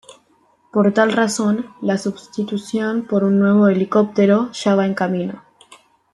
[0.73, 5.43] Por tal razón, la substitución por un nuevo helicóptero ya va en camino.